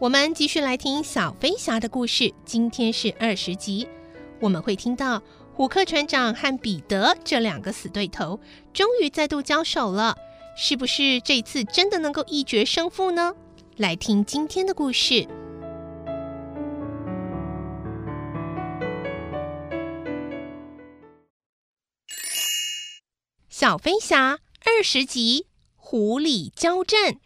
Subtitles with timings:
[0.00, 2.34] 我们继续来听小飞侠的故事。
[2.44, 3.88] 今天是二十集，
[4.40, 5.22] 我们会听到
[5.54, 8.40] 虎克船长和彼得这两个死对头
[8.72, 10.16] 终于再度交手了。
[10.56, 13.34] 是不是这次真的能够一决胜负呢？
[13.76, 15.28] 来听今天的故事，
[23.48, 25.46] 小飞侠二十集。
[25.76, 27.20] 狐狸交战，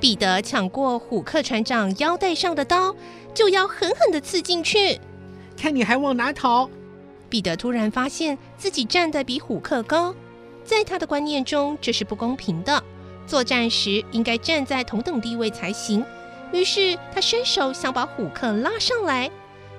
[0.00, 2.94] 彼得抢过虎克船长腰带上的刀，
[3.34, 5.00] 就要狠狠的刺进去。
[5.56, 6.70] 看你还往哪逃！
[7.28, 10.14] 彼得突然发现自己站得比虎克高，
[10.64, 12.82] 在他的观念中这是不公平的。
[13.26, 16.04] 作战时应该站在同等地位才行。
[16.52, 19.30] 于是他伸手想把虎克拉上来。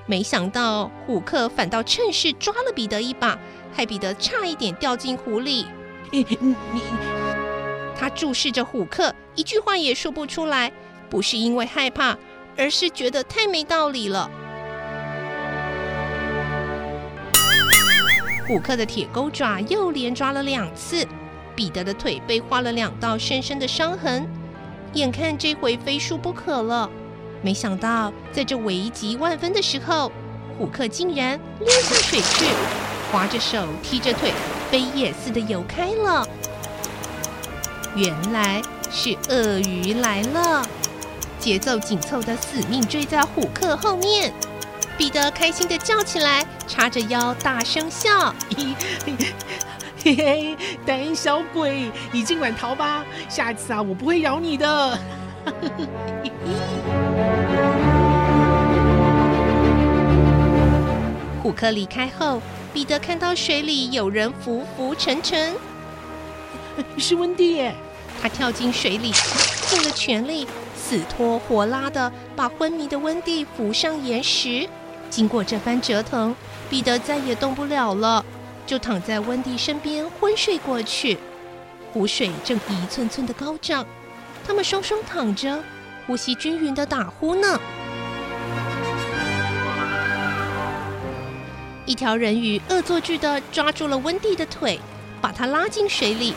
[0.05, 3.39] 没想到虎克反倒趁势抓了彼得一把，
[3.73, 5.65] 害彼得差一点掉进湖里。
[6.11, 6.23] 你
[7.99, 10.71] 他注视着虎克，一句话也说不出来，
[11.09, 12.17] 不是因为害怕，
[12.55, 14.31] 而是觉得太没道理了。
[18.47, 21.05] 虎克的铁钩爪又连抓了两次，
[21.57, 24.25] 彼得的腿被划了两道深深的伤痕，
[24.93, 26.89] 眼看这回非输不可了。
[27.41, 30.09] 没想到，在这危急万分的时候，
[30.57, 32.45] 虎克竟然溜下水去，
[33.11, 34.31] 划着手，踢着腿，
[34.71, 36.25] 飞也似的游开了。
[37.95, 38.61] 原来
[38.91, 40.65] 是鳄鱼来了，
[41.39, 44.33] 节奏紧凑的死命追在虎克后面。
[44.97, 48.33] 彼得开心的叫起来，叉着腰大声笑
[50.03, 54.97] ：“嘿嘿，胆小鬼，你尽管逃吧，下次啊，我不会咬你的。”
[61.41, 62.41] 虎克离开后，
[62.73, 65.55] 彼得看到水里有人浮浮沉沉，
[66.97, 67.75] 是温蒂耶！
[68.21, 69.11] 他跳进水里，
[69.67, 70.45] 尽了全力，
[70.75, 74.67] 死拖活拉的把昏迷的温蒂扶上岩石。
[75.09, 76.35] 经过这番折腾，
[76.69, 78.25] 彼得再也动不了了，
[78.67, 81.17] 就躺在温蒂身边昏睡过去。
[81.91, 83.85] 湖水正一寸寸的高涨，
[84.45, 85.63] 他们双双躺着，
[86.05, 87.59] 呼吸均匀的打呼呢。
[91.85, 94.79] 一条人鱼恶作剧的抓住了温蒂的腿，
[95.19, 96.35] 把她拉进水里。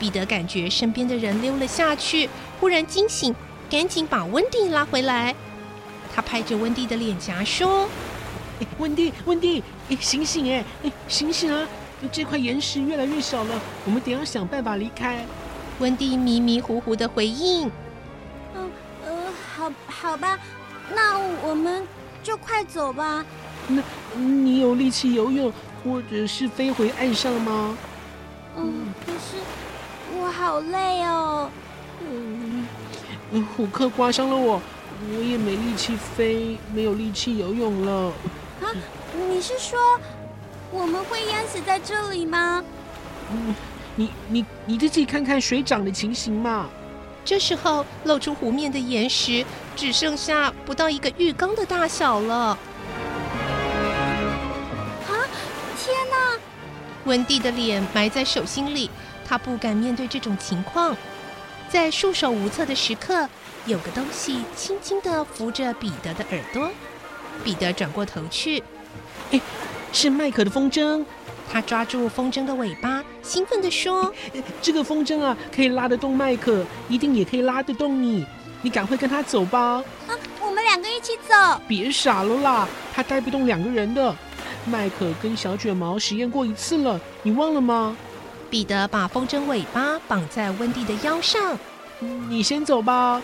[0.00, 2.26] 彼得感觉身边的人溜了下去，
[2.58, 3.34] 忽然惊醒，
[3.68, 5.34] 赶紧把温蒂拉回来。
[6.12, 7.86] 他拍着温蒂的脸颊说
[8.78, 9.62] ：“温蒂，温蒂，
[10.00, 10.50] 醒醒！
[10.50, 10.64] 哎，
[11.06, 11.68] 醒醒啊！
[12.10, 15.22] 这块岩石越来越小了，我们得要想办法离开。”
[15.80, 17.70] 温蒂迷迷糊糊的回应
[18.56, 18.70] ：“嗯
[19.06, 20.38] 呃，好，好吧，
[20.94, 21.86] 那我们
[22.22, 23.22] 就快走吧。”
[23.68, 23.82] 那，
[24.16, 25.52] 你有力气游泳，
[25.84, 27.76] 或者是飞回岸上吗？
[28.56, 29.36] 嗯，可是
[30.18, 31.50] 我好累哦。
[32.00, 32.66] 嗯，
[33.56, 34.60] 虎克刮伤了我，
[35.12, 38.12] 我也没力气飞，没有力气游泳了。
[38.60, 38.72] 啊，
[39.28, 39.78] 你是说
[40.70, 42.64] 我们会淹死在这里吗？
[43.32, 43.54] 嗯，
[43.96, 46.68] 你你你自己看看水涨的情形嘛。
[47.24, 49.44] 这时候露出湖面的岩石
[49.76, 52.34] 只剩下不到一个浴缸的大小了。
[52.34, 52.58] 啊！
[55.78, 56.38] 天哪
[57.04, 58.90] 温蒂的脸埋在手心里，
[59.30, 60.96] 他不敢面对这种情况。
[61.68, 63.28] 在束手无策的时刻，
[63.64, 66.68] 有个东西轻轻地扶着彼得的耳朵。
[67.44, 68.60] 彼得转过头去，
[69.30, 69.40] 哎，
[69.92, 71.04] 是麦克的风筝。
[71.48, 74.12] 他抓住风筝的尾巴，兴奋地说
[74.60, 78.26] ：“这个风筝啊，可以拉得动麦克，一定也可以拉得动你。
[78.62, 81.60] 你赶快跟他走吧。”啊，我们两个一起走。
[81.68, 84.12] 别傻了啦，他带不动两个人的。
[84.66, 87.96] 麦克跟小卷毛实验过一次了，你忘了吗？
[88.50, 91.56] 彼得把风筝尾巴绑在温蒂的腰上。
[92.28, 92.94] 你先走吧。
[92.94, 93.22] 啊，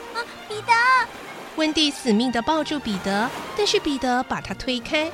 [0.49, 0.73] 彼得！
[1.57, 5.11] 温蒂死命的抱住彼得，但是彼得把他推开。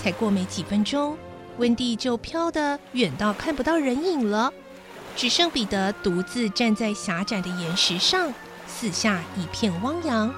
[0.00, 1.16] 才过没几分钟，
[1.56, 4.52] 温蒂就飘得远到看不到人影了，
[5.16, 8.32] 只剩彼得独自站在狭窄的岩石上，
[8.68, 10.32] 四下一片汪洋。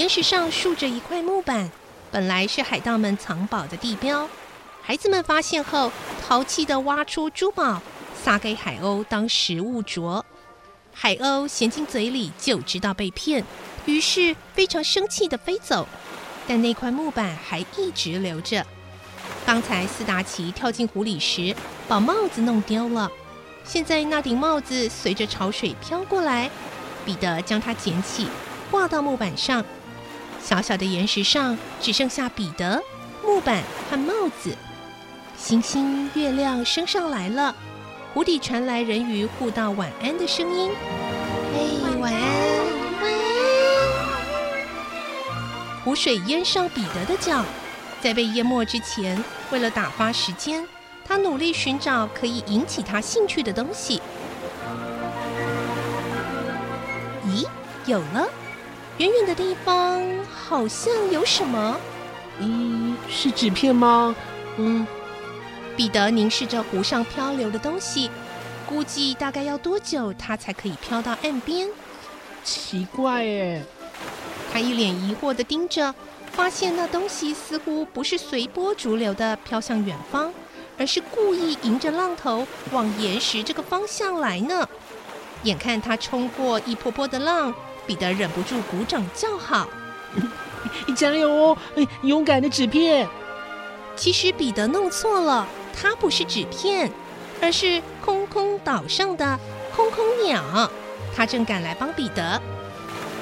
[0.00, 1.70] 岩石上竖着一块木板，
[2.10, 4.26] 本来是海盗们藏宝的地标。
[4.80, 5.92] 孩子们发现后，
[6.26, 7.82] 淘气地挖出珠宝，
[8.24, 10.24] 撒给海鸥当食物啄。
[10.94, 13.44] 海鸥衔进嘴里就知道被骗，
[13.84, 15.86] 于是非常生气地飞走。
[16.48, 18.66] 但那块木板还一直留着。
[19.44, 21.54] 刚才斯达奇跳进湖里时，
[21.86, 23.10] 把帽子弄丢了。
[23.64, 26.50] 现在那顶帽子随着潮水飘过来，
[27.04, 28.28] 彼得将它捡起，
[28.70, 29.62] 挂到木板上。
[30.42, 32.82] 小小的岩石上只剩下彼得、
[33.24, 34.56] 木板和帽子。
[35.36, 37.54] 星星、月亮升上来了，
[38.12, 40.70] 湖底传来人鱼互道晚安的声音。
[41.54, 41.60] 哎，
[41.98, 42.20] 晚安，
[43.00, 43.20] 晚安。
[45.84, 47.44] 湖水淹上彼得的脚，
[48.00, 50.66] 在被淹没之前，为了打发时间，
[51.06, 54.02] 他努力寻找可以引起他兴趣的东西。
[57.26, 57.46] 咦，
[57.86, 58.28] 有了！
[59.00, 61.74] 远远的地方好像有什么？
[62.38, 64.14] 咦，是纸片吗？
[64.58, 64.86] 嗯。
[65.74, 68.10] 彼得凝视着湖上漂流的东西，
[68.68, 71.70] 估计大概要多久它才可以飘到岸边？
[72.44, 73.64] 奇怪耶！
[74.52, 75.94] 他一脸疑惑地盯着，
[76.32, 80.30] 发现那东西似乎不是随波逐流地飘向远方，
[80.76, 84.68] 而是故意迎着浪头往岩石这个方向来呢。
[85.44, 87.54] 眼看他冲过一波波的浪，
[87.90, 89.68] 彼得忍不住鼓掌叫好
[90.94, 91.58] ：“加油哦，
[92.02, 93.08] 勇敢的纸片！”
[93.96, 95.44] 其实彼得弄错了。
[95.74, 96.88] 它不是纸片，
[97.42, 99.36] 而是空空岛上的
[99.74, 100.70] 空空鸟。
[101.16, 102.40] 它正赶来帮彼得。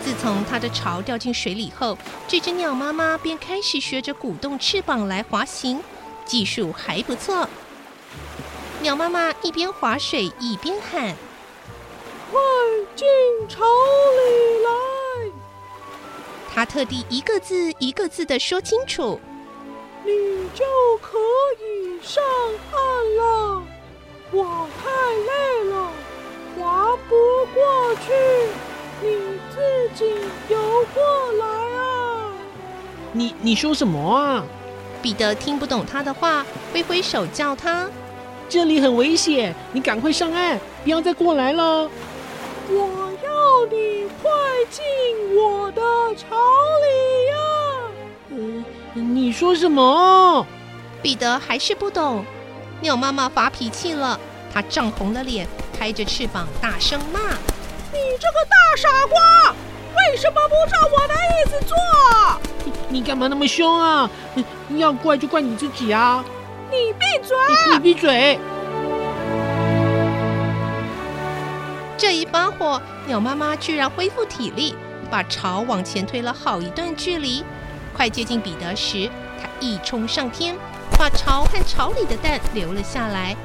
[0.04, 1.96] 自从它的巢掉进水里后，
[2.28, 5.80] 这只鸟妈妈便开始学着鼓动翅膀来滑行，
[6.26, 7.48] 技术还不错。
[8.82, 11.16] 鸟妈妈一边划水一边喊
[16.58, 19.20] ：“它特地一个字一个字的说清楚
[20.04, 20.10] ：“你
[20.56, 20.64] 就
[21.00, 21.16] 可
[21.60, 22.20] 以。”上
[22.72, 23.62] 岸了，
[24.32, 24.90] 我太
[25.28, 25.88] 累了，
[26.58, 27.14] 划不
[27.54, 28.12] 过去，
[29.00, 30.10] 你自己
[30.48, 30.58] 游
[30.92, 31.46] 过来
[31.76, 32.32] 啊！
[33.12, 34.44] 你你说什么啊？
[35.00, 37.88] 彼得听不懂他的话，挥挥手叫他
[38.50, 41.88] ：“这里很危险，你赶快上岸，不要再过来了。”
[42.68, 42.97] 我要
[43.70, 44.30] 你快
[44.70, 44.84] 进
[45.36, 45.82] 我的
[46.16, 47.36] 巢里呀！
[48.30, 50.46] 嗯，你说什么？
[51.02, 52.24] 彼得还是不懂，
[52.80, 54.18] 鸟妈妈发脾气了，
[54.52, 55.46] 她涨红了脸，
[55.78, 57.20] 拍着翅膀大声骂
[57.92, 59.54] ：“你这个大傻瓜，
[59.96, 61.76] 为什么不照我的意思做？
[62.64, 64.10] 你，你干嘛那么凶啊？
[64.76, 66.24] 要怪就怪你自己啊！
[66.70, 67.36] 你闭嘴！
[67.72, 68.38] 你闭嘴！”
[72.30, 74.74] 发火，鸟妈妈居然恢复体力，
[75.10, 77.44] 把巢往前推了好一段距离，
[77.94, 79.10] 快接近彼得时，
[79.40, 80.56] 它一冲上天。
[80.98, 83.36] 把巢和巢里的蛋留了下来。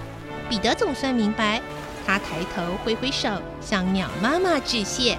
[0.49, 1.61] 彼得总算明白，
[2.05, 3.29] 他抬头挥挥手，
[3.61, 5.17] 向鸟妈妈致谢。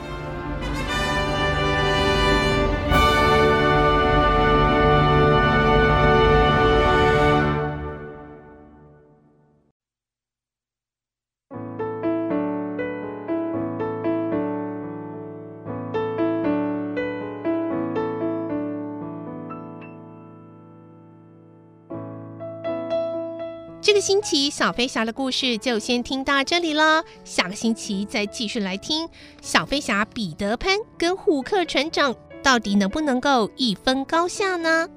[23.95, 29.09] 这个星期小飞侠的故事就先听到这里了，下个星期再继续来听
[29.41, 34.89] 小飞侠彼得潘跟虎克船长到底能不能够一分高下呢？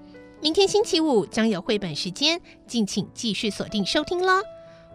[0.42, 4.42] 明天星期五将有绘本时间，敬请继续锁定收听喽。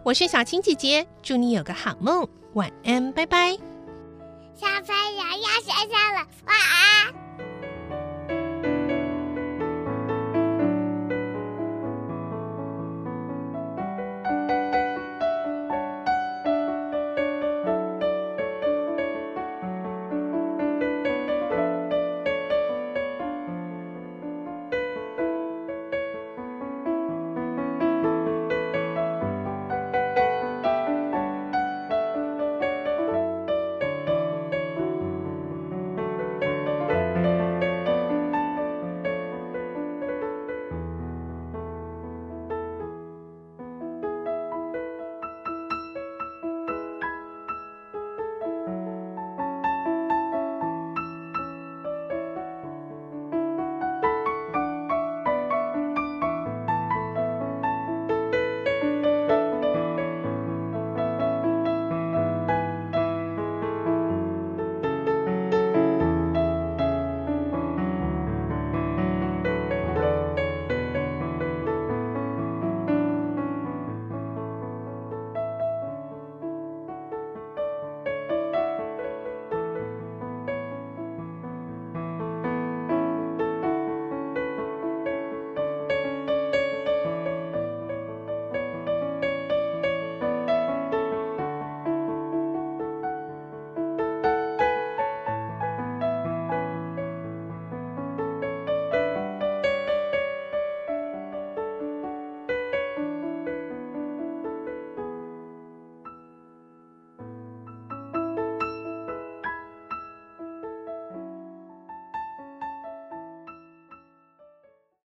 [0.03, 3.53] 我是小青姐姐，祝你有个好梦，晚安，拜拜。
[4.57, 7.15] 小飞侠要睡觉了，晚安。